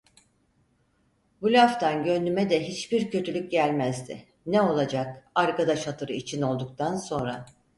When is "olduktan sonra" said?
6.41-7.45